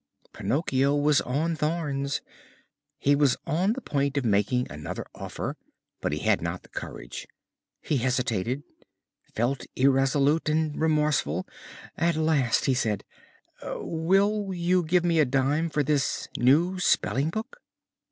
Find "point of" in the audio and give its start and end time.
3.81-4.25